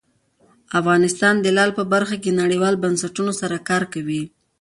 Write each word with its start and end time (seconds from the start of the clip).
افغانستان 0.79 1.35
د 1.41 1.47
لعل 1.55 1.71
په 1.79 1.83
برخه 1.93 2.15
کې 2.23 2.37
نړیوالو 2.41 2.81
بنسټونو 2.83 3.31
سره 3.41 3.57
کار 3.69 3.83
کوي. 3.93 4.23